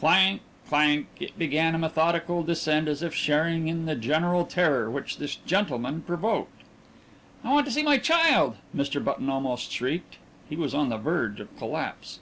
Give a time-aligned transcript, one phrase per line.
[0.00, 0.40] Clank!
[0.68, 1.06] Clank!
[1.20, 6.02] It began a methodical descent as if sharing in the general terror which this gentleman
[6.02, 6.62] provoked.
[7.44, 8.98] "I want to see my child!" Mr.
[9.04, 10.16] Button almost shrieked.
[10.50, 12.18] He was on the verge of collapse.